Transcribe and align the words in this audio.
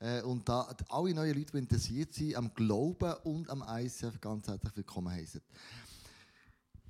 Äh, 0.00 0.22
und 0.22 0.48
da 0.48 0.68
alle 0.88 1.14
neuen 1.14 1.36
Leute, 1.36 1.52
die 1.52 1.58
interessiert 1.58 2.14
sind 2.14 2.36
am 2.36 2.54
Glauben 2.54 3.14
und 3.24 3.50
am 3.50 3.64
ICF, 3.66 4.20
ganz 4.20 4.46
herzlich 4.46 4.76
willkommen 4.76 5.12
heißen. 5.12 5.40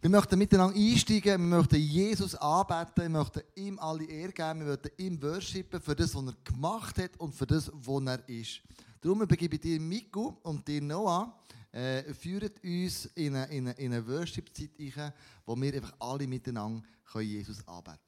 Wir 0.01 0.11
möchten 0.11 0.39
miteinander 0.39 0.77
einsteigen, 0.77 1.41
wir 1.41 1.57
möchten 1.59 1.77
Jesus 1.77 2.35
anbeten, 2.35 3.03
wir 3.05 3.09
möchten 3.09 3.41
ihm 3.57 3.79
alle 3.79 4.05
Ehre 4.05 4.33
geben, 4.33 4.61
wir 4.61 4.67
möchten 4.67 4.91
ihm 4.99 5.21
worshipen 5.23 5.81
für 5.81 5.97
das, 5.97 6.15
was 6.15 6.27
er 6.27 6.37
gemacht 6.45 6.99
hat 6.99 7.19
und 7.19 7.35
für 7.35 7.47
das, 7.47 7.71
was 7.75 8.03
er 8.05 8.29
ist. 8.29 8.61
Darum 9.01 9.27
begebe 9.27 9.57
ich 9.57 9.61
dir 9.61 9.81
Miku 9.81 10.35
und 10.43 10.69
dir 10.69 10.83
Noah, 10.83 11.35
äh, 11.73 12.15
führt 12.15 12.63
uns 12.63 13.07
in 13.15 13.35
eine, 13.35 13.47
in 13.47 13.69
eine, 13.69 13.79
in 13.79 13.93
eine 13.93 14.07
Worship-Zeit 14.07 14.71
ein, 14.79 15.13
wo 15.47 15.57
wir 15.57 15.75
einfach 15.75 15.95
alle 15.99 16.27
miteinander 16.27 16.83
Jesus 17.21 17.67
anbeten 17.67 17.99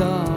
are. 0.00 0.35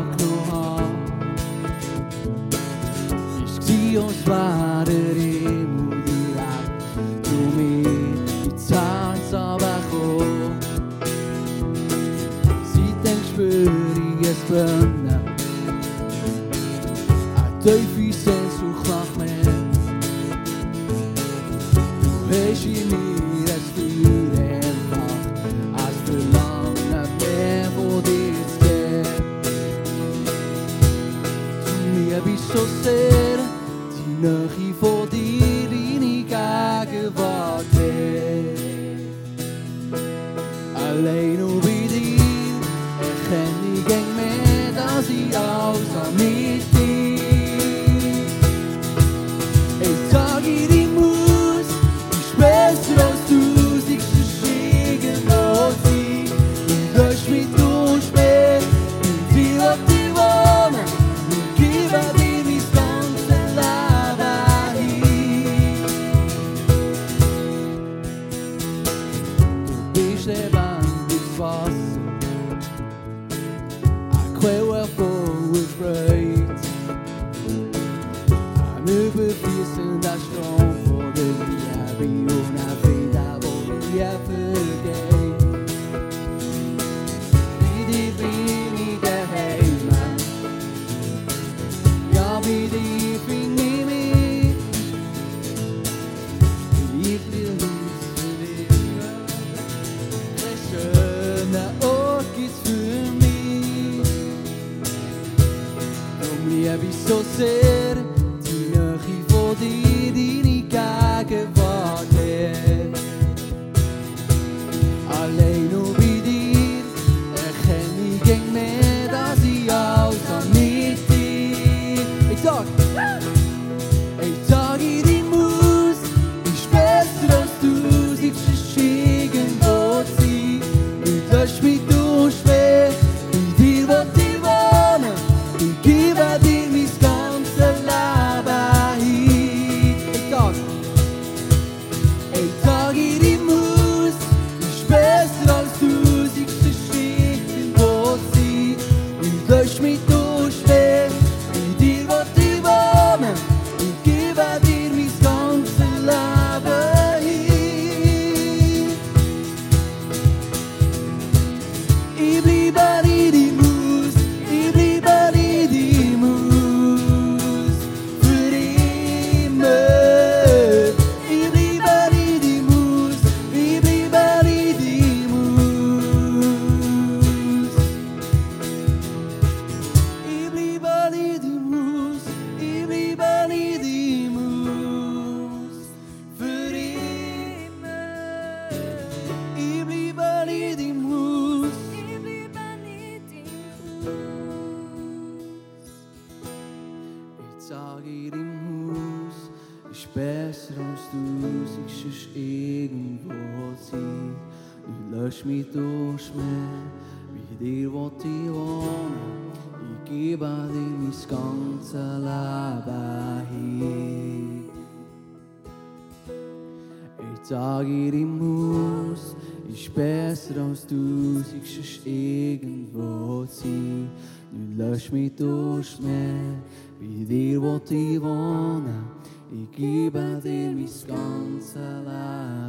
Du 225.09 225.15
lösch 225.15 225.21
mich 225.21 225.35
durch 225.35 226.00
mehr, 226.01 226.61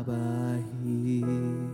bei 0.07 0.65
dir 0.83 1.70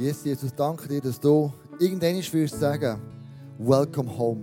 Jesus, 0.00 0.24
Jesus, 0.24 0.54
danke 0.54 0.88
dir, 0.88 1.02
dass 1.02 1.20
du 1.20 1.52
irgendwann 1.78 2.16
wirst 2.32 2.58
sagen, 2.58 2.98
Welcome 3.58 4.16
home, 4.16 4.42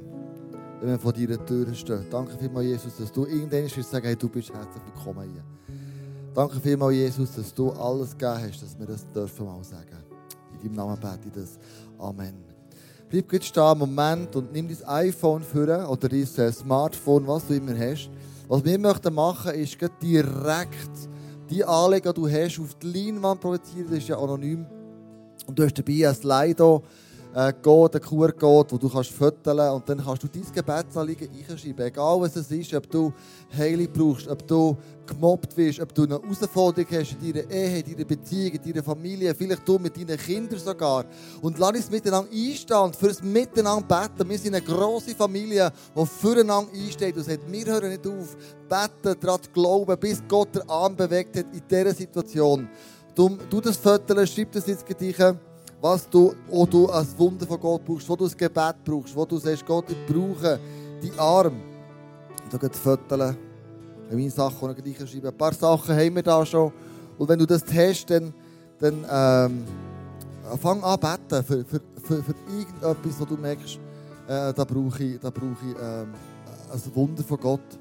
wenn 0.80 0.90
wir 0.90 1.00
vor 1.00 1.12
deiner 1.12 1.44
Tür 1.44 1.74
stehen. 1.74 2.06
Danke 2.12 2.38
vielmals, 2.38 2.68
Jesus, 2.68 2.98
dass 2.98 3.12
du 3.12 3.26
irgendwann 3.26 3.64
wirst 3.64 3.90
sagen, 3.90 4.06
hey, 4.06 4.16
du 4.16 4.30
bist 4.30 4.54
herzlich 4.54 4.84
willkommen 4.86 5.28
hier. 5.34 5.44
Danke 6.36 6.60
vielmals, 6.60 6.94
Jesus, 6.94 7.32
dass 7.34 7.52
du 7.52 7.72
alles 7.72 8.12
gegeben 8.12 8.40
hast, 8.40 8.62
dass 8.62 8.78
wir 8.78 8.86
das 8.86 9.12
dürfen 9.12 9.48
mal 9.48 9.64
sagen. 9.64 9.98
In 10.62 10.76
deinem 10.76 10.76
Namen 10.76 11.00
bete 11.00 11.22
ich 11.26 11.34
das. 11.34 11.58
Amen. 11.98 12.36
Bleib 13.10 13.28
gut 13.28 13.44
stehen 13.44 13.64
einen 13.64 13.80
Moment 13.80 14.36
und 14.36 14.54
nimm 14.54 14.68
dein 14.68 14.88
iPhone 14.88 15.42
vor 15.42 15.64
oder 15.64 16.08
dein 16.08 16.22
äh, 16.22 16.52
Smartphone, 16.52 17.26
was 17.26 17.48
du 17.48 17.56
immer 17.56 17.76
hast. 17.76 18.12
Was 18.48 18.64
wir 18.64 18.78
möchten 18.78 19.12
machen, 19.12 19.56
ist 19.56 19.76
direkt 20.04 21.10
die 21.50 21.66
Anleger, 21.66 22.14
die 22.14 22.22
du 22.22 22.30
hast, 22.30 22.60
auf 22.60 22.76
die 22.76 22.92
Leinwand 22.92 23.42
projizieren. 23.42 23.88
Das 23.90 23.98
ist 23.98 24.08
ja 24.08 24.20
anonym. 24.20 24.68
Und 25.48 25.58
du 25.58 25.63
hast 25.63 25.77
dabei 25.77 26.08
ein 26.08 26.13
Slido, 26.13 26.84
äh, 27.34 27.54
Code, 27.62 28.00
einen 28.00 28.10
QR-Code, 28.10 28.72
wo 28.72 28.77
du 28.77 28.89
kannst 28.89 29.12
fotografieren 29.12 29.75
und 29.75 29.88
dann 29.88 30.04
kannst 30.04 30.24
du 30.24 30.27
dein 30.27 30.44
Gebetsanliegen 30.54 31.30
einschreiben. 31.30 31.86
Egal 31.86 32.20
was 32.20 32.36
es 32.36 32.50
ist, 32.51 32.74
ob 32.74 32.89
du 32.89 33.13
Heilung 33.56 33.88
brauchst, 33.94 34.27
ob 34.27 34.48
du 34.48 34.75
gemobbt 35.06 35.56
wirst, 35.56 35.80
ob 35.80 35.94
du 35.94 36.04
eine 36.04 36.20
Herausforderung 36.20 36.89
hast 36.92 37.16
in 37.22 37.34
deiner 37.34 37.50
Ehe, 37.50 37.80
in 37.80 37.92
deiner 37.94 38.06
Beziehung, 38.06 38.54
in 38.54 38.63
deiner 38.63 38.84
Familie, 38.84 39.36
vielleicht 39.36 39.68
du 39.68 39.77
mit 39.77 39.96
deinen 39.96 40.18
Kindern 40.18 40.60
sogar. 40.60 41.06
Und 41.42 41.60
lass 41.60 41.75
uns 41.75 41.92
miteinander 41.92 42.32
einstehen 42.32 42.77
und 42.77 42.96
für 42.96 43.08
das 43.08 43.22
Miteinander 43.22 43.86
beten. 43.86 44.30
Wir 44.30 44.39
sind 44.39 44.56
eine 44.56 44.66
grosse 44.66 45.16
Familie, 45.16 45.72
die 45.96 46.06
füreinander 46.06 46.72
einsteht 46.74 47.16
und 47.16 47.24
sagt, 47.24 47.51
wir 47.51 47.66
hören 47.66 47.89
nicht 47.89 48.08
auf, 48.08 48.36
beten, 48.68 49.20
daran 49.20 49.44
zu 49.44 49.51
glauben, 49.51 49.98
bis 50.00 50.22
Gott 50.27 50.56
den 50.56 50.68
Arm 50.70 50.96
bewegt 50.96 51.38
hat 51.38 51.46
in 51.54 51.62
dieser 51.70 51.94
Situation. 51.94 52.68
Du, 53.18 53.36
du 53.50 53.60
das 53.60 53.78
Foto, 53.78 54.14
schreib 54.28 54.52
das 54.52 54.68
jetzt 54.68 54.86
gleich 54.86 55.18
was 55.82 56.08
du, 56.08 56.36
wo 56.50 56.68
du 56.68 56.86
als 56.86 57.18
Wunder 57.18 57.48
von 57.48 57.60
Gott 57.60 57.84
brauchst, 57.84 58.08
wo 58.08 58.16
du 58.16 58.26
das 58.26 58.38
Gebet 58.38 58.76
brauchst, 58.86 59.16
wo 59.16 59.26
du 59.26 59.38
sagst, 59.38 59.66
Gott, 59.66 59.86
ich 59.90 60.06
brauche 60.06 60.60
die 61.02 61.12
Arm. 61.18 61.56
Und 62.44 62.54
da 62.54 62.58
geht 62.60 62.76
Fotos, 62.76 63.34
meine 64.12 64.30
Sachen, 64.30 64.76
die 64.84 64.92
ich 64.92 65.10
schreibe. 65.10 65.30
Ein 65.30 65.38
paar 65.38 65.52
Sachen 65.52 65.96
haben 65.96 66.16
wir 66.16 66.22
da 66.22 66.46
schon. 66.46 66.72
Und 67.18 67.28
wenn 67.28 67.40
du 67.40 67.48
das 67.48 67.64
hast, 67.74 68.06
dann, 68.06 68.32
dann 68.78 69.04
ähm, 69.10 69.64
fang 70.60 70.84
an 70.84 71.00
beten 71.00 71.44
für, 71.44 71.66
für, 71.66 71.82
für, 72.04 72.22
für 72.22 72.36
irgendetwas, 72.56 73.20
wo 73.20 73.26
du 73.26 73.36
merkst, 73.36 73.80
äh, 74.28 74.54
da 74.54 74.64
brauche 74.64 75.04
ich, 75.04 75.20
da 75.20 75.32
brauche 75.32 75.66
ich 75.68 75.76
ähm, 75.82 76.14
ein 76.72 76.96
Wunder 76.96 77.24
von 77.24 77.40
Gott. 77.40 77.80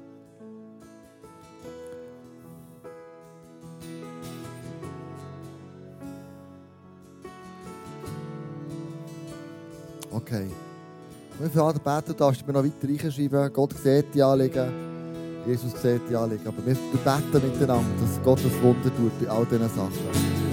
Okay. 10.27 10.49
Wir 11.39 11.63
an 11.63 11.73
beten, 11.79 12.07
du 12.07 12.13
darfst 12.13 12.45
mir 12.45 12.51
noch 12.51 12.63
weiter 12.65 12.87
reinschreiben. 12.89 13.53
Gott 13.53 13.73
sieht 13.81 14.13
die 14.13 14.21
Anliegen. 14.21 14.69
Jesus 15.45 15.71
sieht 15.81 16.01
die 16.09 16.15
Anliegen. 16.17 16.45
Aber 16.45 16.65
wir 16.65 16.75
beten 16.75 17.47
miteinander, 17.47 17.85
dass 18.01 18.21
Gott 18.23 18.39
das 18.43 18.61
Wunder 18.61 18.93
tut 18.93 19.19
bei 19.21 19.29
all 19.29 19.45
diesen 19.45 19.69
Sachen. 19.69 20.46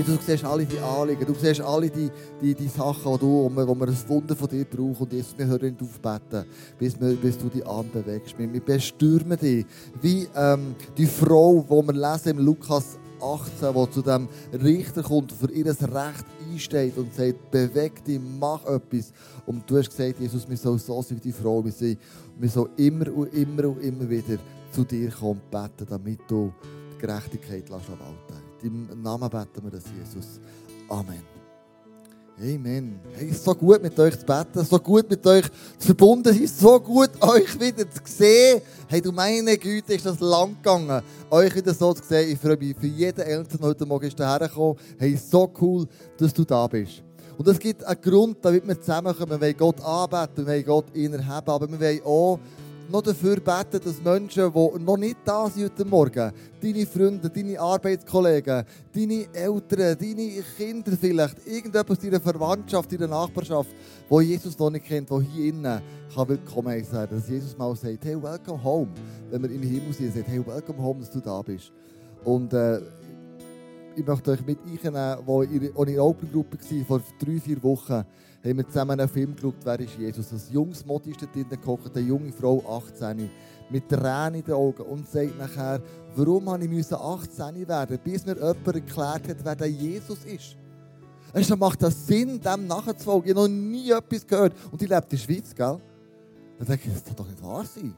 Jesus, 0.00 0.18
du 0.18 0.32
siehst 0.32 0.44
alle 0.46 0.64
die 0.64 0.78
Anliegen, 0.78 1.26
du 1.26 1.34
siehst 1.34 1.60
alle 1.60 1.90
die, 1.90 2.10
die, 2.40 2.54
die 2.54 2.68
Sachen, 2.68 3.04
wo 3.04 3.50
wir, 3.50 3.68
wo 3.68 3.74
wir 3.74 3.88
ein 3.88 4.08
Wunder 4.08 4.34
von 4.34 4.48
dir 4.48 4.64
brauchen. 4.64 4.96
Und 4.96 5.12
Jesus, 5.12 5.34
wir 5.36 5.46
hören 5.46 5.76
nicht 5.78 5.82
aufbeten, 5.82 6.46
bis, 6.78 6.98
wir, 6.98 7.16
bis 7.16 7.36
du 7.36 7.50
die 7.50 7.62
Arme 7.62 7.90
bewegst. 7.92 8.38
Wir, 8.38 8.50
wir 8.50 8.62
bestürmen 8.62 9.38
dich, 9.38 9.66
wie 10.00 10.26
ähm, 10.34 10.74
die 10.96 11.04
Frau, 11.04 11.66
die 11.68 11.86
wir 11.86 11.92
lesen 11.92 12.30
im 12.30 12.38
Lukas 12.38 12.98
18, 13.20 13.74
die 13.74 13.90
zu 13.90 14.00
dem 14.00 14.28
Richter 14.54 15.02
kommt, 15.02 15.32
für 15.32 15.50
ihr 15.50 15.66
Recht 15.66 16.24
einsteht 16.50 16.96
und 16.96 17.14
sagt, 17.14 17.50
beweg 17.50 18.02
dich, 18.02 18.18
mach 18.40 18.64
etwas. 18.64 19.12
Und 19.44 19.68
du 19.68 19.76
hast 19.76 19.90
gesagt, 19.90 20.18
Jesus, 20.18 20.48
wir 20.48 20.56
sollen 20.56 20.78
so 20.78 21.02
sein 21.02 21.18
wie 21.18 21.28
die 21.28 21.32
Frau, 21.32 21.62
wir 21.62 21.72
sollen, 22.48 22.70
immer 22.78 23.14
und 23.14 23.34
immer 23.34 23.68
und 23.68 23.82
immer 23.82 24.08
wieder 24.08 24.38
zu 24.72 24.82
dir 24.82 25.10
kommen 25.10 25.42
und 25.42 25.50
beten, 25.50 25.86
damit 25.90 26.20
du 26.26 26.50
die 26.94 27.06
Gerechtigkeit 27.06 27.68
walten 27.68 28.39
deinem 28.62 29.02
Namen 29.02 29.28
beten 29.28 29.62
wir 29.62 29.70
das, 29.70 29.84
Jesus. 29.98 30.40
Amen. 30.88 31.22
Amen. 32.42 32.98
Hey, 33.12 33.28
es 33.28 33.36
ist 33.36 33.44
so 33.44 33.54
gut 33.54 33.82
mit 33.82 33.98
euch 33.98 34.18
zu 34.18 34.24
beten, 34.24 34.64
so 34.64 34.78
gut 34.78 35.10
mit 35.10 35.26
euch 35.26 35.44
zu 35.78 35.86
verbunden 35.88 36.32
sein, 36.32 36.46
so 36.46 36.80
gut 36.80 37.10
euch 37.20 37.60
wieder 37.60 37.90
zu 37.90 38.00
sehen. 38.04 38.62
Hey, 38.88 39.02
du 39.02 39.12
meine 39.12 39.58
Güte, 39.58 39.92
ist 39.92 40.06
das 40.06 40.20
lang 40.20 40.56
gegangen, 40.56 41.02
euch 41.28 41.54
wieder 41.54 41.74
so 41.74 41.92
zu 41.92 42.02
sehen. 42.02 42.32
Ich 42.32 42.38
freue 42.38 42.56
mich 42.56 42.74
für 42.78 42.86
jeden 42.86 43.20
Eltern, 43.20 43.60
heute 43.60 43.84
Morgen 43.84 44.06
ist 44.06 44.18
hergekommen. 44.18 44.78
Hey, 44.98 45.16
so 45.16 45.52
cool, 45.60 45.86
dass 46.16 46.32
du 46.32 46.44
da 46.44 46.66
bist. 46.66 47.02
Und 47.36 47.46
es 47.46 47.58
gibt 47.58 47.84
einen 47.84 48.00
Grund, 48.00 48.38
damit 48.40 48.66
wir 48.66 48.80
zusammenkommen. 48.80 49.32
Wir 49.32 49.40
wollen 49.40 49.56
Gott 49.58 49.84
anbeten, 49.84 50.46
wir 50.46 50.52
wollen 50.52 50.64
Gott 50.64 50.86
innerhalb, 50.94 51.48
aber 51.48 51.70
wir 51.70 51.78
wollen 51.78 52.02
auch 52.04 52.38
noch 52.90 53.02
dafür 53.02 53.36
beten, 53.36 53.80
dass 53.84 54.02
Menschen, 54.02 54.52
die 54.52 54.82
noch 54.82 54.96
nicht 54.96 55.18
da 55.24 55.48
sind 55.48 55.64
heute 55.64 55.84
Morgen, 55.84 56.32
deine 56.60 56.86
Freunde, 56.86 57.30
deine 57.30 57.60
Arbeitskollegen, 57.60 58.64
deine 58.94 59.26
Eltern, 59.32 59.96
deine 59.98 60.42
Kinder 60.56 60.92
vielleicht, 61.00 61.46
irgendjemand 61.46 61.90
aus 61.90 61.98
deiner 61.98 62.20
Verwandtschaft, 62.20 62.92
deiner 62.92 63.06
Nachbarschaft, 63.06 63.70
wo 64.08 64.20
Jesus 64.20 64.58
noch 64.58 64.70
nicht 64.70 64.86
kennt, 64.86 65.10
wo 65.10 65.20
hier 65.20 65.50
innen 65.50 65.80
kann 66.14 66.28
willkommen 66.28 66.84
sein, 66.84 67.08
dass 67.08 67.28
Jesus 67.28 67.56
mal 67.56 67.74
sagt, 67.76 68.04
hey, 68.04 68.20
welcome 68.20 68.62
home. 68.62 68.88
Wenn 69.30 69.42
wir 69.42 69.50
im 69.50 69.62
Himmel 69.62 69.92
sind, 69.92 70.12
sagt, 70.12 70.26
hey, 70.26 70.44
welcome 70.44 70.82
home, 70.82 71.00
dass 71.00 71.10
du 71.10 71.20
da 71.20 71.40
bist. 71.42 71.72
Und 72.24 72.52
äh, 72.52 72.80
ich 73.94 74.04
möchte 74.04 74.32
euch 74.32 74.44
mit 74.44 74.58
einnehmen, 74.64 75.18
wo 75.24 75.42
ich 75.42 75.50
in 75.52 75.72
der 75.86 76.04
Open 76.04 76.30
Gruppe 76.32 76.58
war, 76.58 76.84
vor 76.86 77.02
drei, 77.20 77.38
vier 77.38 77.62
Wochen 77.62 78.04
haben 78.42 78.56
wir 78.56 78.66
zusammen 78.66 78.98
einen 78.98 79.08
Film 79.08 79.34
geschaut, 79.34 79.56
wer 79.64 79.80
ist 79.80 79.98
Jesus. 79.98 80.32
Ein 80.32 80.40
junges 80.52 80.84
Modi 80.86 81.10
ist 81.10 81.20
dort 81.20 81.34
drin 81.34 81.48
gekocht, 81.48 81.94
eine 81.94 82.06
junge 82.06 82.32
Frau, 82.32 82.62
18, 82.88 83.28
mit 83.68 83.88
Tränen 83.88 84.36
in 84.36 84.44
den 84.44 84.54
Augen 84.54 84.82
und 84.82 85.08
sagt 85.08 85.38
nachher, 85.38 85.80
warum 86.16 86.48
habe 86.48 86.64
ich 86.64 86.92
18 86.92 87.68
werden 87.68 87.98
bis 88.02 88.24
mir 88.24 88.36
jemand 88.36 88.66
erklärt 88.66 89.28
hat, 89.28 89.36
wer 89.44 89.56
der 89.56 89.70
Jesus 89.70 90.24
ist. 90.24 90.56
Es 91.32 91.56
macht 91.56 91.82
das 91.82 92.06
Sinn, 92.06 92.40
dem 92.40 92.66
nachzufolgen. 92.66 93.30
Ich 93.30 93.36
habe 93.36 93.48
noch 93.48 93.56
nie 93.56 93.90
etwas 93.92 94.26
gehört. 94.26 94.52
Und 94.72 94.82
ich 94.82 94.88
lebe 94.88 95.02
in 95.02 95.08
der 95.10 95.16
Schweiz, 95.16 95.54
gell? 95.54 95.78
Dann 96.58 96.66
denke 96.66 96.88
ich, 96.88 96.92
das 96.92 97.04
kann 97.04 97.16
doch 97.16 97.28
nicht 97.28 97.42
wahr 97.42 97.64
sein. 97.64 97.94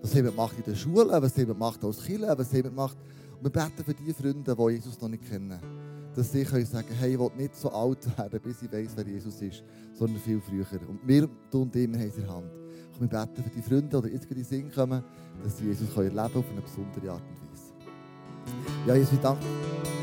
Was 0.00 0.14
jemand 0.14 0.36
macht 0.36 0.56
in 0.56 0.64
der 0.64 0.76
Schule, 0.76 1.20
was 1.20 1.36
jemand 1.36 1.58
macht 1.58 1.84
als 1.84 2.02
Killer, 2.02 2.38
was 2.38 2.52
jemand 2.52 2.74
macht. 2.74 2.96
Und 3.36 3.44
wir 3.44 3.50
beten 3.50 3.84
für 3.84 3.92
die 3.92 4.14
Freunde, 4.14 4.56
die 4.56 4.72
Jesus 4.72 4.98
noch 4.98 5.08
nicht 5.10 5.28
kennen 5.28 5.60
dass 6.14 6.32
sie 6.32 6.44
können 6.44 6.66
sagen 6.66 6.88
hey, 6.98 7.12
ich 7.12 7.18
will 7.18 7.30
nicht 7.36 7.54
so 7.56 7.70
alt 7.70 8.06
werden, 8.18 8.40
bis 8.40 8.62
ich 8.62 8.72
weiß, 8.72 8.92
wer 8.96 9.06
Jesus 9.06 9.40
ist, 9.40 9.62
sondern 9.92 10.20
viel 10.20 10.40
früher. 10.40 10.66
Und 10.88 11.00
wir 11.06 11.28
tun 11.50 11.70
immer 11.74 11.98
in 11.98 12.12
der 12.16 12.28
Hand. 12.28 12.50
Und 12.98 13.00
wir 13.00 13.08
beten 13.08 13.42
für 13.42 13.50
die 13.50 13.62
Freunde, 13.62 14.02
die 14.02 14.08
jetzt 14.08 14.30
in 14.30 14.36
den 14.36 14.44
Sinn 14.44 14.72
kommen, 14.72 15.02
dass 15.42 15.58
sie 15.58 15.66
Jesus 15.66 15.88
erleben 15.96 16.16
können 16.16 16.36
auf 16.36 16.50
eine 16.50 16.60
besondere 16.60 17.12
Art 17.12 17.22
und 17.22 17.50
Weise. 17.50 17.72
Ja, 18.86 18.94
Jesus, 18.94 19.20
danke. 19.20 19.99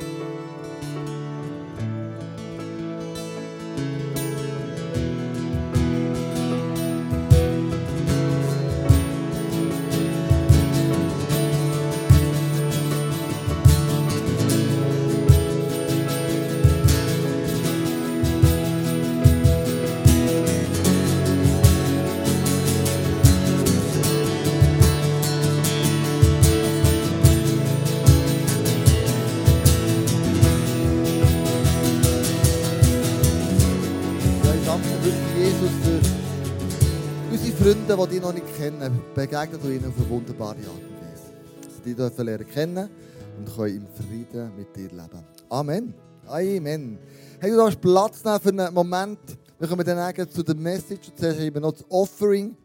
Freunde, 37.87 38.07
die 38.07 38.15
dich 38.15 38.21
noch 38.21 38.33
nicht 38.33 38.57
kennen, 38.57 39.01
begegnen 39.15 39.61
du 39.61 39.69
ihnen 39.69 39.85
auf 39.85 39.97
eine 39.97 40.09
wunderbare 40.09 40.57
Art 40.57 40.57
und 40.57 40.99
Weise. 40.99 41.31
Sie 41.75 41.81
dich 41.83 41.95
dürfen 41.95 42.25
lernen 42.25 42.47
kennen 42.47 42.89
und 43.37 43.55
können 43.55 43.75
im 43.75 43.87
Frieden 43.87 44.51
mit 44.57 44.75
dir 44.75 44.89
leben. 44.89 45.23
Amen. 45.47 45.93
Amen. 46.25 46.99
Hey, 47.39 47.51
du 47.51 47.55
darfst 47.55 47.79
Platz 47.79 48.25
nehmen 48.25 48.39
für 48.41 48.49
einen 48.49 48.73
Moment. 48.73 49.19
Wir 49.57 49.69
kommen 49.69 49.85
dann 49.85 50.29
zu 50.29 50.43
der 50.43 50.55
Message. 50.55 51.11
Zuerst 51.15 51.39
wir 51.39 51.61
noch 51.61 51.71
das 51.71 51.85
Offering. 51.87 52.57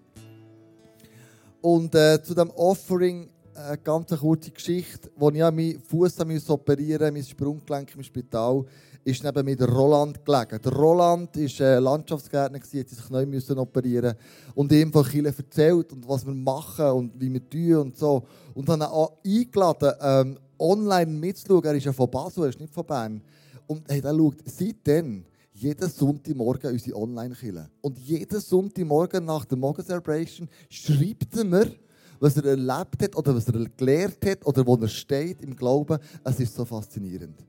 Und 1.61 1.94
äh, 1.94 2.20
zu 2.20 2.35
dem 2.35 2.50
Offering 2.50 3.28
eine 3.54 3.78
ganz 3.78 4.08
kurze 4.08 4.50
Geschichte. 4.50 5.10
Als 5.18 5.34
ich 5.34 5.40
meinen 5.40 5.80
Fuß 5.80 6.20
operieren 6.48 7.14
musste, 7.14 7.14
mein 7.14 7.24
Sprunggelenk 7.24 7.94
im 7.94 8.02
Spital, 8.02 8.64
ist 9.04 9.24
neben 9.24 9.44
mir 9.44 9.68
Roland 9.68 10.24
gelegen. 10.24 10.60
Der 10.62 10.72
Roland 10.72 11.36
war 11.36 11.66
äh, 11.66 11.78
Landschaftsgärtner, 11.78 12.58
hat 12.58 12.66
sich 12.66 13.10
neu 13.10 13.26
müssen 13.26 13.58
operieren 13.58 14.14
und 14.54 14.70
ihm 14.72 14.92
von 14.92 15.04
Chile 15.04 15.34
erzählt 15.36 15.92
und 15.92 16.08
was 16.08 16.24
wir 16.24 16.34
machen 16.34 16.86
und 16.86 17.20
wie 17.20 17.32
wir 17.32 17.48
tun 17.48 17.86
und 17.88 17.96
so. 17.96 18.22
Und 18.54 18.68
dann 18.68 18.82
auch 18.82 19.18
eingeladen, 19.24 19.92
ähm, 20.00 20.38
online 20.58 21.10
mitzuschauen. 21.10 21.64
Er 21.64 21.74
ist 21.74 21.84
ja 21.84 21.92
von 21.92 22.10
Basel, 22.10 22.44
er 22.44 22.50
ist 22.50 22.60
nicht 22.60 22.72
von 22.72 22.86
Bern. 22.86 23.22
Und 23.66 23.82
hey, 23.88 24.00
der 24.00 24.14
schaut 24.14 24.36
seitdem 24.44 25.24
jeden 25.52 25.88
Sonntagmorgen 25.88 26.72
unsere 26.72 26.96
Online-Kille. 26.96 27.70
Und 27.80 27.98
jeden 27.98 28.40
Sonntagmorgen 28.40 29.24
nach 29.24 29.44
der 29.44 29.58
Morgen 29.58 29.84
Celebration 29.84 30.48
schreibt 30.68 31.36
er 31.36 31.44
mir, 31.44 31.72
was 32.22 32.37
er 32.37 32.44
erlebt 32.44 33.02
hat 33.02 33.16
oder 33.16 33.35
was 33.35 33.48
er 33.48 33.68
gelernt 33.76 34.24
hat 34.24 34.46
oder 34.46 34.64
wo 34.64 34.76
er 34.76 34.88
steht 34.88 35.42
im 35.42 35.56
Glauben. 35.56 35.98
Es 36.22 36.38
ist 36.38 36.54
so 36.54 36.64
faszinierend. 36.64 37.44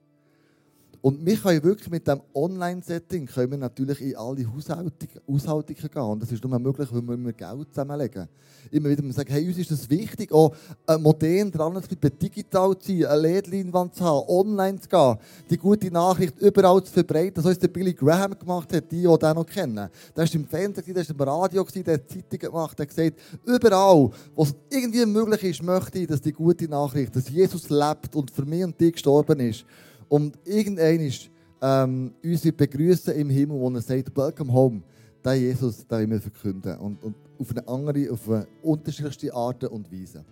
Und 1.04 1.26
wir 1.26 1.36
können 1.36 1.62
wirklich 1.62 1.90
mit 1.90 2.08
dem 2.08 2.22
Online-Setting 2.34 3.26
können 3.26 3.52
wir 3.52 3.58
natürlich 3.58 4.00
in 4.00 4.16
alle 4.16 4.48
Haushaltungen 4.48 5.20
gehen. 5.28 6.02
Und 6.02 6.24
das 6.24 6.32
ist 6.32 6.42
nur 6.42 6.58
möglich, 6.58 6.88
wenn 6.94 7.26
wir 7.26 7.34
Geld 7.34 7.68
zusammenlegen. 7.74 8.30
Immer 8.72 8.88
wieder 8.88 9.12
sagen, 9.12 9.30
hey, 9.30 9.46
uns 9.46 9.58
ist 9.58 9.70
es 9.72 9.90
wichtig, 9.90 10.32
auch 10.32 10.56
modern 11.00 11.52
dran 11.52 11.84
zu 11.84 11.98
bleiben, 11.98 12.18
digital 12.18 12.78
zu 12.78 12.88
sein, 12.88 13.06
eine 13.08 13.22
LED-Leinwand 13.22 13.96
zu 13.96 14.06
haben, 14.06 14.30
online 14.30 14.80
zu 14.80 14.88
gehen, 14.88 15.18
die 15.50 15.58
gute 15.58 15.92
Nachricht 15.92 16.40
überall 16.40 16.82
zu 16.82 16.94
verbreiten. 16.94 17.34
Das, 17.34 17.44
was 17.44 17.60
der 17.60 17.68
Billy 17.68 17.94
Graham 17.94 18.40
gemacht 18.40 18.72
hat, 18.72 18.90
die, 18.90 19.02
die 19.02 19.18
den 19.18 19.36
noch 19.36 19.46
kennen. 19.46 19.90
Der 20.16 20.26
war 20.26 20.34
im 20.34 20.48
Fernsehen, 20.48 20.94
der 20.94 21.06
war 21.06 21.10
im 21.10 21.22
Radio, 21.22 21.64
der 21.66 21.94
hat 21.96 22.10
Zeitungen 22.10 22.40
gemacht, 22.40 22.80
der 22.80 22.86
hat 22.86 22.96
gesagt, 22.96 23.20
überall, 23.46 24.10
wo 24.34 24.44
es 24.44 24.56
irgendwie 24.70 25.06
möglich 25.06 25.44
ist, 25.44 25.64
möchte 25.64 26.00
ich, 26.00 26.08
dass 26.08 26.22
die 26.22 26.32
gute 26.32 26.70
Nachricht, 26.70 27.14
dass 27.14 27.28
Jesus 27.28 27.70
lebt 27.70 28.16
und 28.16 28.32
für 28.32 28.46
mich 28.46 28.64
und 28.64 28.80
dich 28.80 28.94
gestorben 28.94 29.42
ist. 29.42 29.66
Und 30.10 30.38
irgendein 30.46 31.00
ist 31.02 31.30
ähm, 31.62 32.14
uns 32.24 32.42
begrüßen 32.42 33.14
im 33.16 33.30
Himmel, 33.30 33.58
wo 33.58 33.70
er 33.70 33.82
sagt, 33.82 34.16
Welcome 34.16 34.52
home. 34.52 34.84
Der 35.24 35.36
Jesus, 35.36 35.88
den 35.88 36.12
wir 36.12 36.20
verkünden. 36.20 36.78
Und, 36.80 37.02
und 37.02 37.16
auf 37.40 37.50
eine 37.52 37.66
andere, 37.68 38.12
auf 38.12 38.30
eine 38.30 38.46
unterschiedlichste 38.62 39.34
Art 39.34 39.64
und 39.64 39.90
Weise. 39.92 40.26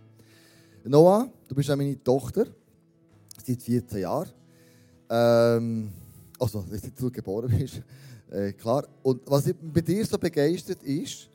Noah, 0.83 1.29
du 1.47 1.55
bist 1.55 1.69
ja 1.69 1.75
meine 1.75 2.03
Tochter, 2.03 2.45
seit 3.45 3.61
14 3.61 4.01
Jahren. 4.01 4.29
Ähm, 5.09 5.91
also, 6.37 6.65
seit 6.69 6.99
du 6.99 7.09
geboren 7.09 7.53
bist, 7.57 7.81
äh, 8.31 8.51
klar. 8.53 8.87
Und 9.03 9.21
was 9.25 9.53
bei 9.61 9.81
dir 9.81 10.05
so 10.05 10.17
begeistert 10.17 10.83
ist, 10.83 11.29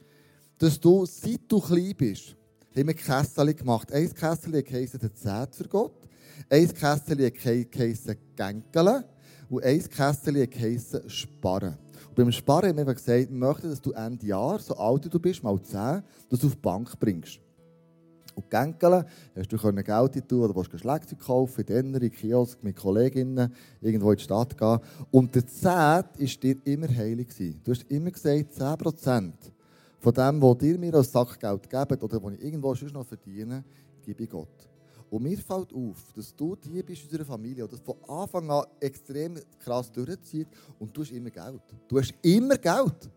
dass 0.59 0.79
du, 0.79 1.07
seit 1.07 1.41
du 1.49 1.61
klein 1.61 1.95
bist, 1.97 2.37
haben 2.77 2.87
wir 2.89 2.95
Kessel 2.95 3.55
gemacht. 3.55 3.93
Ein 3.93 4.13
Kessel 4.13 4.53
heisst 4.71 5.03
der 5.03 5.15
Zehnt 5.15 5.55
für 5.55 5.69
Gott. 5.69 6.06
Ein 6.49 6.73
Kästchen 6.73 7.19
heisst 7.19 8.17
Gänkeln 8.37 9.05
und 9.49 9.65
ein 9.65 9.89
Kästchen 9.89 10.37
heisst 10.37 11.11
Sparen. 11.11 11.77
Und 12.09 12.15
beim 12.15 12.33
Sparen 12.33 12.71
haben 12.71 12.87
wir 12.87 12.95
gesagt, 12.95 13.31
wir 13.31 13.37
möchten, 13.37 13.71
dass 13.71 13.81
du 13.81 13.93
Ende 13.93 14.27
Jahr, 14.27 14.59
so 14.59 14.75
alt 14.75 15.13
du 15.13 15.19
bist, 15.19 15.43
mal 15.43 15.61
10, 15.61 16.03
das 16.29 16.45
auf 16.45 16.55
die 16.55 16.61
Bank 16.61 16.99
bringst. 16.99 17.41
Und 18.35 18.51
Gänkeln 18.51 19.05
hast 19.35 19.51
du 19.51 19.57
Geld 19.57 20.29
tun 20.29 20.43
oder 20.43 20.55
willst 20.55 20.79
Schlagzeug 20.79 21.19
kaufen, 21.21 21.65
in 21.67 21.93
den 21.93 22.11
Kiosk 22.11 22.63
mit 22.63 22.77
Kolleginnen, 22.77 23.51
irgendwo 23.81 24.11
in 24.11 24.19
die 24.19 24.23
Stadt 24.23 24.57
gehen. 24.59 24.79
Und 25.11 25.35
der 25.35 25.47
10 25.47 25.65
war 25.65 26.05
dir 26.13 26.57
immer 26.65 26.89
heilig. 26.89 27.29
Du 27.65 27.73
hast 27.73 27.91
immer 27.91 28.11
gesagt, 28.11 28.53
10% 28.61 29.33
von 29.99 30.13
dem, 30.13 30.43
was 30.43 30.59
dir 30.59 30.79
mir 30.79 30.95
als 30.95 31.13
Sackgeld 31.13 31.71
geben 31.71 32.01
oder 32.03 32.23
was 32.23 32.35
ich 32.35 32.45
irgendwo 32.45 32.75
sonst 32.75 32.93
noch 32.93 33.07
verdiene, 33.07 33.65
gebe 34.05 34.23
ich 34.23 34.31
Gott. 34.31 34.69
Und 35.11 35.23
mir 35.23 35.39
fällt 35.39 35.73
auf, 35.73 36.13
dass 36.15 36.35
du 36.35 36.57
die 36.57 36.83
bist 36.83 37.03
in 37.03 37.09
unserer 37.09 37.25
Familie, 37.25 37.65
und 37.65 37.73
das 37.73 37.81
von 37.81 37.97
Anfang 38.09 38.51
an 38.51 38.65
extrem 38.81 39.39
krass 39.59 39.91
durchzieht 39.93 40.49
und 40.79 40.97
du 40.97 41.03
hast 41.03 41.13
immer 41.13 41.31
Geld. 41.31 41.63
Du 41.87 41.99
hast 41.99 42.15
immer 42.23 42.59
Geld. 42.59 43.11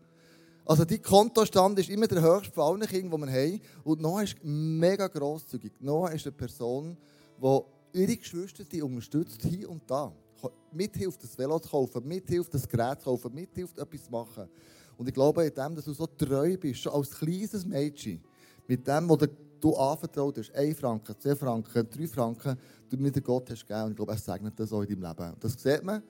Also 0.64 0.84
dein 0.84 1.02
Kontostand 1.02 1.78
ist 1.80 1.90
immer 1.90 2.06
der 2.06 2.22
höchste 2.22 2.52
von 2.52 2.64
allen 2.64 2.88
Kindern, 2.88 3.20
die 3.20 3.26
wir 3.26 3.32
haben. 3.32 3.60
Und 3.82 4.00
Noah 4.00 4.22
ist 4.22 4.36
mega 4.42 5.08
grosszügig. 5.08 5.72
Noah 5.80 6.12
ist 6.12 6.26
eine 6.26 6.32
Person, 6.32 6.96
die 7.42 8.00
ihre 8.00 8.16
Geschwister 8.16 8.62
die 8.64 8.80
unterstützt, 8.80 9.42
hier 9.42 9.68
und 9.68 9.82
da. 9.90 10.12
Mithilft, 10.72 11.22
das 11.24 11.36
Velo 11.36 11.58
zu 11.58 11.68
kaufen, 11.68 12.06
mithilft, 12.06 12.54
das 12.54 12.68
Gerät 12.68 13.00
zu 13.00 13.06
kaufen, 13.06 13.34
mithilft, 13.34 13.78
etwas 13.78 14.04
zu 14.04 14.10
machen. 14.10 14.48
Und 14.96 15.08
ich 15.08 15.14
glaube, 15.14 15.44
in 15.44 15.52
dem, 15.52 15.74
dass 15.74 15.86
du 15.86 15.92
so 15.92 16.06
treu 16.06 16.56
bist, 16.56 16.80
schon 16.80 16.92
als 16.92 17.10
kleines 17.10 17.66
Mädchen, 17.66 18.22
mit 18.68 18.86
dem, 18.86 19.08
was 19.08 19.28
du 19.60 19.76
anvertraut 19.76 20.38
hast, 20.38 20.54
1 20.54 20.78
Franken, 20.78 21.14
2 21.18 21.36
Franken, 21.36 21.88
3 21.90 22.08
Franken, 22.08 22.56
du 22.88 22.96
mir 22.96 23.12
den 23.12 23.22
Gott 23.22 23.50
hast 23.50 23.66
gegeben. 23.66 23.84
Und 23.84 23.90
ich 23.90 23.96
glaube, 23.96 24.12
er 24.12 24.18
segnet 24.18 24.58
das 24.58 24.72
auch 24.72 24.82
in 24.82 25.00
deinem 25.00 25.16
Leben. 25.16 25.36
Das 25.40 25.52
sieht 25.60 25.84
man 25.84 26.02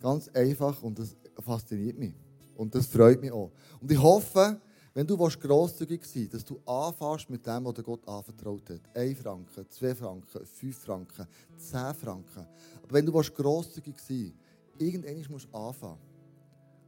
ganz 0.00 0.28
einfach 0.28 0.82
und 0.82 0.98
das 0.98 1.16
fasziniert 1.38 1.98
mich. 1.98 2.14
Und 2.56 2.74
das 2.74 2.86
freut 2.86 3.20
mich 3.20 3.32
auch. 3.32 3.50
Und 3.80 3.90
ich 3.90 4.00
hoffe, 4.00 4.60
wenn 4.94 5.06
du 5.06 5.16
grosszügig 5.16 6.04
sein 6.04 6.28
dass 6.30 6.44
du 6.44 6.60
anfängst 6.66 7.30
mit 7.30 7.46
dem, 7.46 7.64
was 7.64 7.74
Gott 7.84 8.06
anvertraut 8.08 8.68
hat. 8.70 8.80
1 8.94 9.18
Franken, 9.18 9.66
2 9.68 9.94
Franken, 9.94 10.46
5 10.46 10.76
Franken, 10.76 11.26
10 11.56 11.94
Franken. 11.94 12.46
Aber 12.82 12.92
wenn 12.92 13.06
du 13.06 13.12
grosszügig 13.12 13.98
sein 14.00 14.34
irgendwann 14.78 15.32
musst 15.32 15.48
du 15.52 15.56
anfangen, 15.56 15.98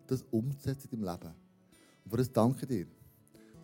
das 0.06 0.24
umzusetzen 0.30 0.88
in 0.92 1.02
deinem 1.02 1.14
Leben. 1.14 1.34
Und 2.04 2.10
für 2.10 2.16
das 2.16 2.32
danke 2.32 2.66
dir. 2.66 2.86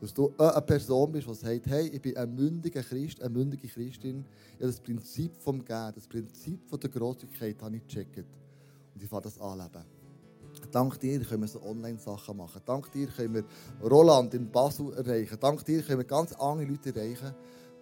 Dass 0.01 0.13
du 0.13 0.33
eine 0.37 0.61
Person 0.63 1.13
bist, 1.13 1.27
die 1.27 1.35
sagt, 1.35 1.67
hey, 1.67 1.89
ich 1.89 2.03
bin 2.03 2.17
ein 2.17 2.35
mündiger 2.35 2.83
Christ, 2.83 3.21
eine 3.21 3.31
mündige 3.31 3.67
Christin. 3.67 4.25
Habe 4.55 4.67
das 4.67 4.81
Prinzip 4.81 5.33
vom 5.39 5.65
Geben, 5.65 5.93
das 5.95 6.07
Prinzip 6.07 6.69
von 6.69 6.79
der 6.79 6.91
Großzügigkeit 6.91 7.63
habe 7.63 7.77
ich 7.77 7.87
gecheckt. 7.87 8.19
Und 8.19 9.03
ich 9.03 9.09
fange 9.09 9.23
das 9.23 9.41
anleben. 9.41 9.85
Dank 10.71 10.99
dir 11.01 11.21
können 11.21 11.43
wir 11.43 11.49
so 11.49 11.63
Online-Sachen 11.63 12.37
machen. 12.37 12.61
Dank 12.65 12.91
dir 12.93 13.09
können 13.09 13.35
wir 13.35 13.45
Roland 13.89 14.35
in 14.35 14.51
Basel 14.51 14.93
erreichen. 14.95 15.39
Dank 15.41 15.65
dir 15.65 15.83
können 15.83 15.99
wir 15.99 16.05
ganz 16.05 16.33
andere 16.33 16.67
Leute 16.67 16.95
erreichen, 16.95 17.35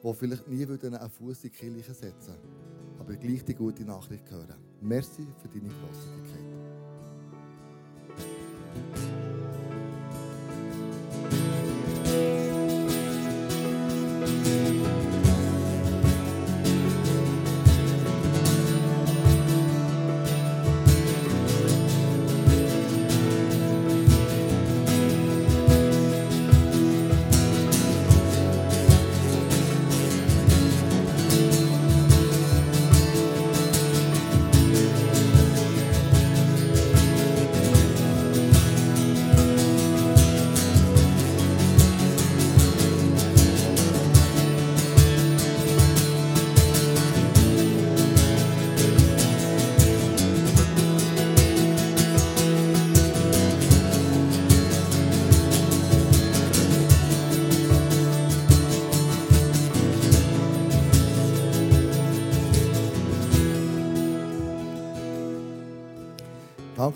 die 0.02 0.14
vielleicht 0.14 0.48
nie 0.48 0.66
einen 0.66 1.10
Fuß 1.10 1.44
in 1.44 1.50
die 1.50 1.56
Kirche 1.56 1.94
setzen 1.94 2.34
aber 3.04 3.16
gleich 3.16 3.44
die 3.44 3.54
gute 3.54 3.84
Nachricht 3.84 4.30
hören. 4.30 4.54
Merci 4.80 5.26
für 5.42 5.48
deine 5.48 5.68
Großzügigkeit. 5.68 6.53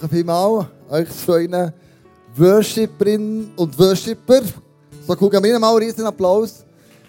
Danke 0.00 0.14
vielmals 0.14 0.66
euch 0.90 1.08
zwei 1.10 1.72
Worshiperinnen 2.36 3.50
und 3.56 3.76
Worshipper. 3.76 4.42
So 5.04 5.16
gucken 5.16 5.42
wir 5.42 5.58
mal 5.58 5.70
einen 5.70 5.88
riesen 5.88 6.06
Applaus, 6.06 6.64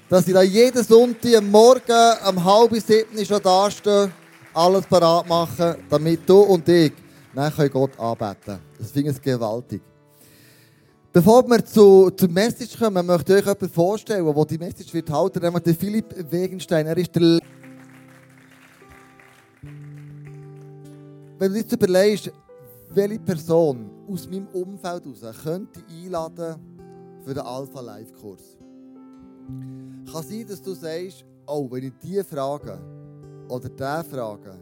dass 0.10 0.25
sie 0.25 0.34
da 0.34 0.41
jeden 0.41 0.84
Sonntag 0.84 1.36
am 1.38 1.52
Morgen 1.52 2.13
um 2.28 2.43
halb 2.43 2.73
sieben 2.82 3.23
schon 3.23 3.39
da 3.43 3.69
stehen, 3.69 4.12
alles 4.56 4.88
parat 4.88 5.28
machen, 5.28 5.75
damit 5.88 6.28
du 6.28 6.39
und 6.39 6.67
ich 6.67 6.93
dann 7.36 7.69
Gott 7.69 7.91
anbeten. 7.99 8.58
Das 8.80 8.89
finde 8.89 9.12
ich 9.12 9.21
gewaltig. 9.21 9.84
Bevor 11.13 11.47
wir 11.47 11.63
zu, 11.63 12.10
zur 12.10 12.30
Message 12.30 12.75
kommen, 12.75 13.06
möchte 13.06 13.34
ich 13.34 13.39
euch 13.39 13.45
jemanden 13.45 13.69
vorstellen, 13.69 14.34
der 14.34 14.45
die 14.45 14.58
Message 14.58 14.91
wird 14.95 15.12
halten, 15.12 15.43
nämlich 15.43 15.63
der 15.63 15.75
Philipp 15.75 16.32
Wegenstein. 16.32 16.88
Er 16.88 16.97
ist 16.97 17.15
der... 17.15 17.38
Wenn 21.38 21.54
du 21.54 21.60
jetzt 21.60 21.71
überlegst, 21.71 22.32
welche 22.89 23.19
Person 23.19 23.89
aus 24.08 24.28
meinem 24.28 24.47
Umfeld 24.47 25.06
heraus 25.06 25.43
könnte 25.43 25.82
ich 25.88 26.06
einladen 26.06 26.56
für 27.23 27.34
den 27.34 27.43
Alpha 27.43 27.82
Live 27.82 28.12
Kurs. 28.13 28.58
Kann 30.12 30.23
sein, 30.23 30.45
dass 30.47 30.62
du 30.62 30.73
sagst, 30.73 31.25
oh, 31.45 31.69
wenn 31.69 31.84
ich 31.84 31.93
die 32.02 32.23
frage 32.23 32.80
oder 33.47 33.69
der 33.69 34.04
frage, 34.04 34.60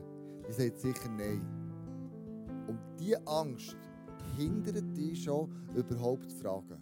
die 0.48 0.54
sagt 0.54 0.80
sicher 0.80 1.10
nein. 1.10 1.42
Und 2.68 2.80
diese 3.00 3.26
Angst 3.26 3.78
hindert 4.36 4.96
dich 4.96 5.24
schon, 5.24 5.50
überhaupt 5.76 6.30
zu 6.30 6.38
fragen. 6.38 6.82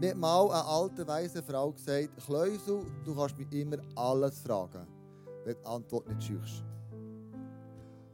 Mir 0.00 0.10
hat 0.10 0.16
mal 0.18 0.50
eine 0.50 0.64
alte, 0.64 1.06
weise 1.06 1.42
Frau 1.42 1.72
gesagt, 1.72 2.10
Kleusel, 2.24 2.84
du 3.04 3.14
kannst 3.14 3.38
mich 3.38 3.52
immer 3.52 3.78
alles 3.96 4.38
fragen, 4.40 4.86
wenn 5.44 5.56
die 5.56 5.66
Antwort 5.66 6.08
nicht 6.08 6.24
schüchst. 6.24 6.64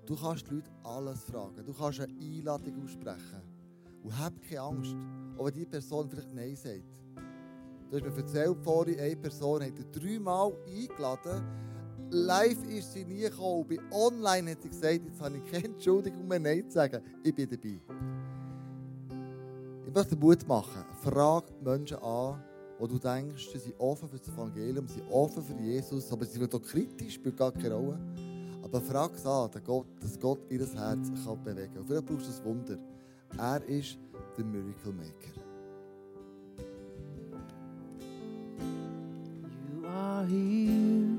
Du 0.08 0.16
kannst 0.16 0.46
die 0.48 0.54
Leute 0.54 0.70
alles 0.84 1.22
fragen. 1.24 1.66
Du 1.66 1.74
kannst 1.74 2.00
eine 2.00 2.14
Einladung 2.18 2.82
aussprechen. 2.82 3.42
Und 4.02 4.18
hab 4.18 4.32
keine 4.40 4.62
Angst, 4.62 4.96
auch 5.36 5.44
wenn 5.44 5.52
die 5.52 5.66
Person 5.66 6.08
vielleicht 6.08 6.32
Nein 6.32 6.56
sagt. 6.56 7.02
Du 7.90 7.96
hast 7.96 8.04
mir 8.04 8.16
erzählt 8.16 8.56
vorhin, 8.62 8.98
eine 8.98 9.16
Person 9.16 9.62
hat 9.62 9.74
dreimal 9.92 10.56
eingeladen. 10.66 11.44
Live 12.10 12.64
ist 12.70 12.94
sie 12.94 13.04
nie 13.04 13.20
gekommen. 13.20 13.66
Bei 13.68 13.76
online 13.94 14.52
hat 14.52 14.62
sie 14.62 14.70
gesagt, 14.70 15.02
jetzt 15.04 15.20
habe 15.20 15.36
ich 15.36 15.52
keine 15.52 15.66
Entschuldigung 15.66 16.26
mehr, 16.26 16.40
Nein 16.40 16.64
zu 16.70 16.76
sagen. 16.76 17.02
Ich 17.22 17.34
bin 17.34 17.46
dabei. 17.46 17.78
Ich 19.86 19.94
möchte 19.94 20.16
Mut 20.16 20.48
machen. 20.48 20.86
Frag 21.02 21.44
Menschen 21.62 21.98
an, 21.98 22.42
wo 22.78 22.86
du 22.86 22.98
denkst, 22.98 23.50
sie 23.52 23.58
sind 23.58 23.74
offen 23.78 24.08
für 24.08 24.16
das 24.16 24.28
Evangelium, 24.28 24.88
sie 24.88 25.00
sind 25.00 25.10
offen 25.10 25.42
für 25.42 25.62
Jesus, 25.62 26.10
aber 26.10 26.24
sie 26.24 26.38
sind 26.38 26.54
auch 26.54 26.62
kritisch, 26.62 27.12
spielt 27.12 27.36
gar 27.36 27.52
keine 27.52 27.74
Rolle. 27.74 27.98
Aber 28.70 28.82
frag 28.82 29.14
es 29.14 29.24
an, 29.24 29.50
dass 29.50 29.64
Gott, 29.64 29.86
dass 30.00 30.20
Gott 30.20 30.40
ihr 30.50 30.58
Herz 30.58 31.10
kann 31.24 31.42
bewegen 31.42 31.72
kann. 31.74 31.84
Vielleicht 31.86 32.06
brauchst 32.06 32.28
du 32.28 32.32
ein 32.32 32.44
Wunder. 32.44 32.78
Er 33.38 33.64
ist 33.66 33.98
der 34.36 34.44
Miracle 34.44 34.92
Maker. 34.92 35.40
You 39.72 39.86
are 39.86 40.26
here, 40.26 41.18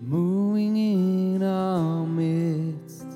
moving 0.00 0.76
in 0.76 1.42
our 1.42 2.06
midst. 2.06 3.06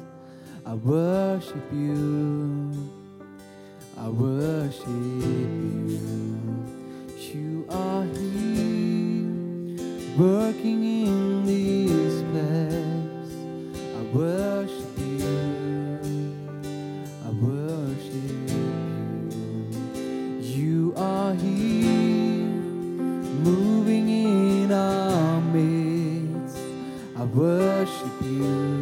I 0.67 0.75
worship 0.75 1.73
you. 1.73 2.73
I 3.97 4.09
worship 4.09 4.87
you. 4.87 5.99
You 7.33 7.65
are 7.69 8.05
here, 8.07 9.29
working 10.19 10.90
worship 27.35 28.23
you. 28.23 28.80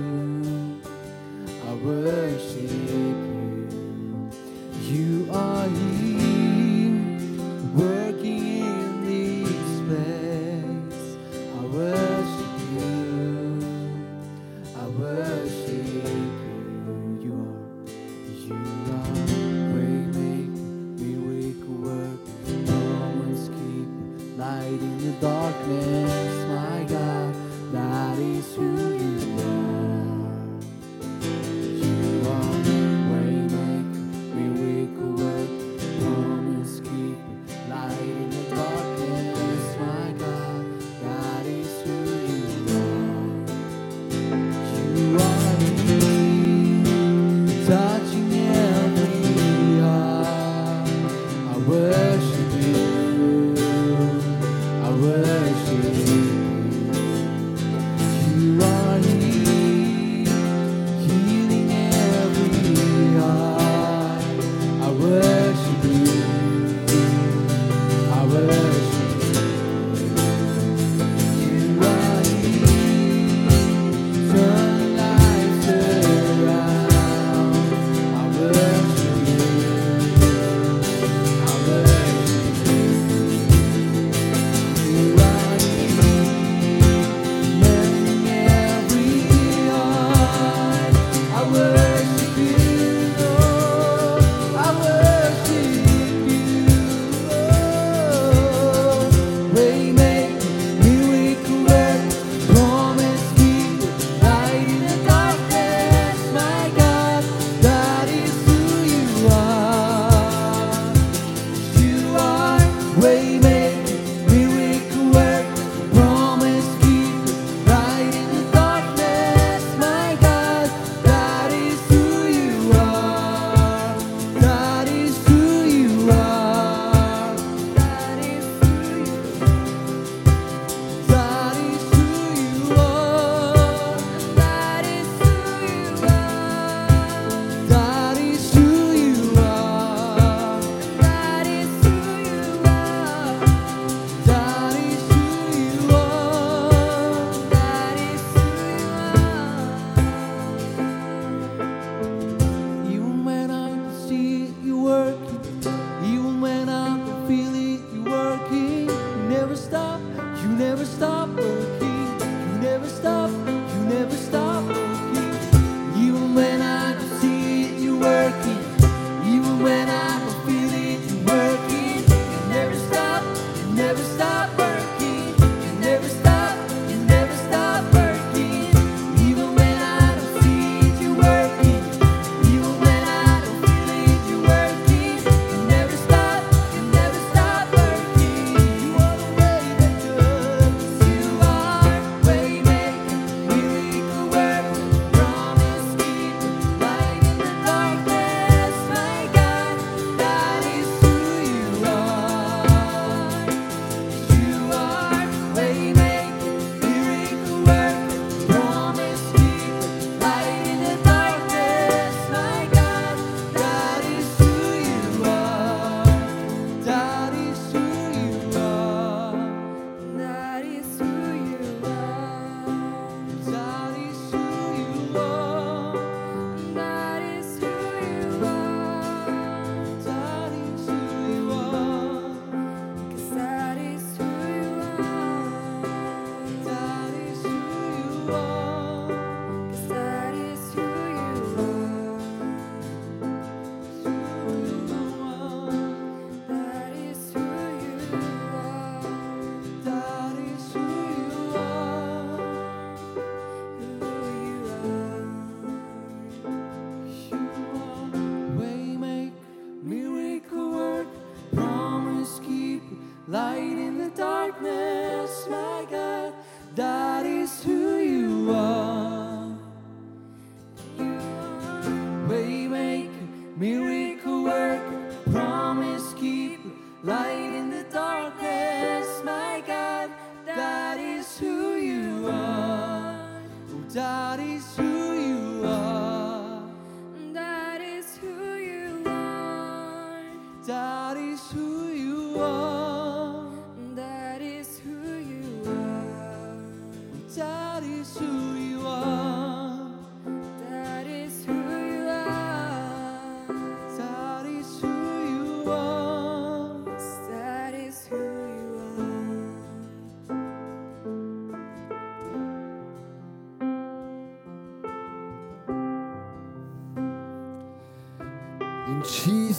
Light 277.03 277.55
in 277.55 277.71
the 277.71 277.85
darkness, 277.85 279.23
my 279.25 279.63
God. 279.67 280.11
That 280.47 280.99
is 280.99 281.39
who 281.39 281.77
you 281.77 282.29
are. 282.29 283.43
Oh, 283.71 283.85
that 283.91 284.41
is 284.41 284.77
who 284.77 284.98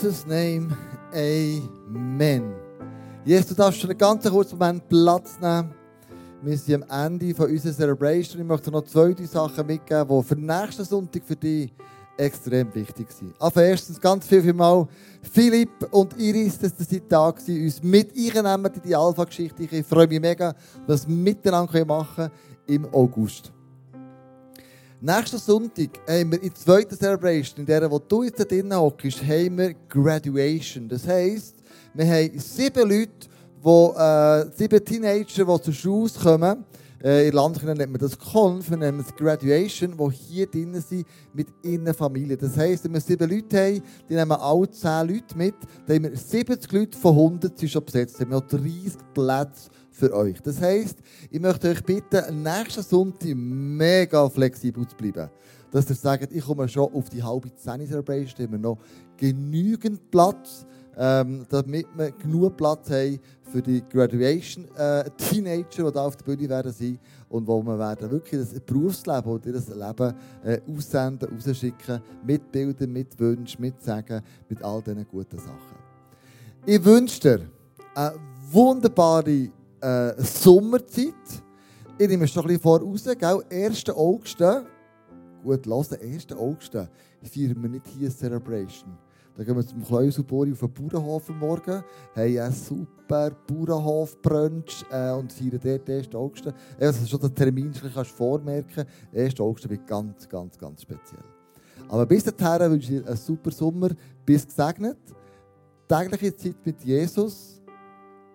Jesus' 0.10 0.26
name, 0.26 0.76
Amen. 1.13 2.56
Jesus, 3.24 3.50
du 3.50 3.54
darfst 3.54 3.80
schon 3.80 3.91
einen 3.91 4.00
ganz 4.00 4.28
kurzen 4.28 4.58
Moment 4.58 4.89
Platz 4.89 5.38
nehmen. 5.39 5.72
Wir 6.41 6.58
sind 6.58 6.89
am 6.89 7.06
Ende 7.12 7.36
von 7.36 7.48
unserer 7.48 7.74
Celebration. 7.74 8.41
Ich 8.41 8.48
möchte 8.48 8.72
noch 8.72 8.86
zwei 8.86 9.13
drei 9.13 9.26
Sachen 9.26 9.67
mitgeben, 9.67 10.08
die 10.08 10.24
für 10.24 10.36
den 10.36 10.48
nächsten 10.48 10.84
Sonntag 10.84 11.22
für 11.24 11.36
dich 11.36 11.72
extrem 12.17 12.74
wichtig 12.74 13.12
sind. 13.12 13.39
Also 13.39 13.60
erstens 13.60 14.02
ganz 14.02 14.26
viel, 14.26 14.41
viel 14.41 14.54
mal 14.54 14.88
Philipp 15.32 15.88
und 15.91 16.17
Iris, 16.17 16.58
dass 16.58 16.91
ihr 16.91 17.02
da 17.08 17.30
gewesen, 17.30 17.65
uns 17.65 17.84
mit 17.84 18.12
einnehmen 18.17 18.74
in 18.74 18.82
die 18.82 18.95
Alpha-Geschichte. 18.95 19.67
Ich 19.69 19.86
freue 19.86 20.08
mich 20.08 20.19
mega, 20.19 20.56
dass 20.88 21.08
wir 21.08 21.15
miteinander 21.15 21.86
machen 21.86 22.15
können 22.15 22.32
im 22.65 22.86
August. 22.95 23.52
Nächsten 25.01 25.38
Sonntag 25.38 25.91
haben 26.09 26.33
wir 26.33 26.43
in 26.43 26.49
der 26.49 26.55
zweiten 26.55 26.97
Celebration, 26.97 27.59
in 27.59 27.65
der 27.65 27.89
wo 27.89 27.99
du 27.99 28.23
jetzt 28.23 28.51
drinnen 28.51 28.77
hockst, 28.77 29.23
haben 29.23 29.57
wir 29.57 29.73
Graduation. 29.88 30.89
Das 30.89 31.07
heisst, 31.07 31.55
wir 31.93 32.05
haben 32.05 32.38
sieben 32.38 32.89
Leute, 32.89 33.29
wo, 33.62 33.95
äh, 33.97 34.45
sieben 34.53 34.83
Teenager, 34.83 35.45
die 35.45 35.62
zur 35.62 35.73
Schule 35.73 36.12
kommen. 36.21 36.65
Äh, 37.03 37.29
in 37.29 37.33
Landkirchen 37.33 37.77
nennt 37.77 37.91
man 37.91 38.01
das 38.01 38.17
Conf, 38.17 38.69
wir 38.69 38.77
nennen 38.77 38.99
es 38.99 39.15
Graduation, 39.15 39.95
die 39.97 40.15
hier 40.15 40.47
drinnen 40.47 40.81
sind 40.81 41.07
mit 41.33 41.47
ihren 41.63 41.93
Familien. 41.93 42.38
Das 42.38 42.57
heisst, 42.57 42.83
wenn 42.83 42.93
wir 42.93 42.99
sieben 42.99 43.29
Leute 43.29 43.57
haben, 43.57 43.81
die 44.09 44.15
nehmen 44.15 44.31
alle 44.31 44.69
zehn 44.69 45.07
Leute 45.07 45.38
mit, 45.38 45.55
dann 45.85 45.95
haben 45.95 46.03
wir 46.03 46.17
70 46.17 46.71
Leute 46.71 46.97
von 46.97 47.15
100 47.15 47.57
sind 47.57 47.69
schon 47.69 47.85
besetzt. 47.85 48.19
Dann 48.19 48.33
haben 48.33 48.51
wir 48.51 48.59
noch 48.59 48.65
30 48.65 49.13
Plätze 49.13 49.69
für 49.91 50.13
euch. 50.13 50.41
Das 50.41 50.62
heisst, 50.62 50.97
ich 51.29 51.39
möchte 51.39 51.69
euch 51.69 51.83
bitten, 51.83 52.43
nächsten 52.43 52.83
Sonntag 52.83 53.33
mega 53.35 54.29
flexibel 54.29 54.85
zu 54.85 54.95
bleiben. 54.95 55.29
Dass 55.71 55.89
ihr 55.89 55.95
sagt, 55.95 56.33
ich 56.33 56.43
komme 56.43 56.67
schon 56.67 56.91
auf 56.93 57.09
die 57.09 57.23
halbe 57.23 57.53
Zehn 57.55 57.85
Celebration, 57.88 58.45
haben 58.45 58.51
wir 58.53 58.59
noch 58.59 58.77
genügend 59.15 60.09
Platz, 60.12 60.65
ähm, 60.99 61.45
damit 61.49 61.88
wir 61.95 62.12
genug 62.12 62.57
Platz 62.57 62.89
haben 62.89 63.19
für 63.51 63.62
die 63.62 63.81
Graduation 63.89 64.65
äh, 64.75 65.09
die 65.31 65.41
da 65.41 66.05
auf 66.05 66.17
der 66.17 66.25
Bühne 66.25 66.49
werden 66.49 66.73
sein 66.73 66.99
und 67.29 67.47
wo 67.47 67.63
wir 67.63 67.79
werden 67.79 68.12
wirklich 68.12 68.41
das 68.41 68.59
Berufsleben 68.59 69.31
oder 69.31 69.53
das 69.53 69.69
Leben 69.69 70.13
äh, 70.43 70.59
aussenden, 70.69 71.29
rausschicken, 71.33 72.01
mit 72.25 72.51
Bildern, 72.51 72.91
mit 72.91 73.17
Wünschen, 73.17 73.62
mit 73.62 73.81
Sagen, 73.81 74.21
mit 74.49 74.62
all 74.62 74.81
diesen 74.81 75.07
guten 75.07 75.38
Sachen. 75.38 75.79
Ich 76.65 76.83
wünsche 76.83 77.19
dir 77.21 77.41
eine 77.95 78.19
wunderbare 78.51 79.49
äh, 79.79 80.13
Sommerzeit. 80.21 81.13
Ich 81.97 82.07
nehme 82.07 82.25
es 82.25 82.31
schon 82.31 82.43
ein 82.43 82.47
bisschen 82.47 82.62
voraus, 82.62 83.03
gell? 83.17 83.43
1. 83.49 83.89
August, 83.89 84.38
gut 84.38 85.65
hören, 85.65 85.97
1. 86.01 86.31
August 86.33 86.73
feiern 86.73 87.62
wir 87.62 87.69
nicht 87.69 87.88
hier 87.88 88.09
Celebration. 88.09 88.97
Dann 89.39 89.45
gehen 89.45 89.56
wir 89.56 89.65
zum 89.65 89.82
Kleuselbori 89.86 90.52
auf 90.52 90.60
den 90.60 90.73
Bauernhof 90.73 91.30
am 91.30 91.39
Morgen, 91.39 91.82
haben 92.13 92.39
einen 92.39 92.52
super 92.52 93.32
Bauernhof-Brunch 93.47 94.86
äh, 94.91 95.12
und 95.12 95.32
feiern 95.32 95.62
dort 95.63 95.88
den 95.88 95.99
1. 95.99 96.13
August. 96.13 96.54
Du 96.78 97.08
schon 97.08 97.21
den 97.21 97.34
Termin 97.34 97.71
kannst 97.71 98.12
vormerken 98.12 98.86
1. 99.15 99.39
August 99.39 99.69
wird 99.69 99.88
ganz, 99.88 100.28
ganz, 100.28 100.58
ganz 100.58 100.82
speziell. 100.82 101.23
Aber 101.88 102.06
bis 102.06 102.25
dahin 102.25 102.69
wünsche 102.69 102.93
ich 102.93 103.02
dir 103.02 103.08
einen 103.08 103.15
super 103.15 103.52
Sommer. 103.52 103.91
Bis 104.25 104.45
gesegnet. 104.45 104.97
Tägliche 105.88 106.36
Zeit 106.36 106.58
mit 106.65 106.84
Jesus. 106.84 107.62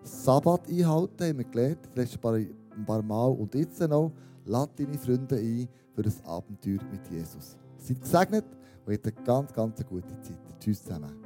Sabbat 0.04 0.70
einhalten, 0.70 1.22
haben 1.22 1.36
wir 1.36 1.44
gelernt, 1.44 1.80
die 1.94 2.00
letzten 2.00 2.18
paar, 2.18 2.32
ein 2.36 2.86
paar 2.86 3.02
Mal. 3.02 3.28
Und 3.28 3.54
jetzt 3.54 3.78
noch, 3.78 4.10
lade 4.46 4.72
deine 4.78 4.96
Freunde 4.96 5.36
ein 5.36 5.68
für 5.94 6.00
das 6.00 6.24
Abenteuer 6.24 6.80
mit 6.90 7.06
Jesus. 7.10 7.58
Seid 7.76 8.00
gesegnet 8.00 8.46
und 8.86 8.94
habt 8.94 9.04
eine 9.06 9.26
ganz, 9.26 9.52
ganz 9.52 9.84
gute 9.84 10.18
Zeit. 10.22 10.43
Tschüss 10.60 10.82
zusammen. 10.82 11.24